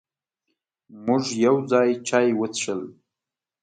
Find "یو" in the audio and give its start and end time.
1.45-1.55